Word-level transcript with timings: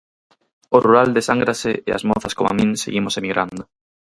O 0.75 0.77
rural 0.85 1.09
desángrase 1.17 1.71
e 1.87 1.89
as 1.97 2.03
mozas 2.09 2.35
coma 2.37 2.57
min 2.59 2.69
seguimos 2.83 3.17
emigrando. 3.19 3.61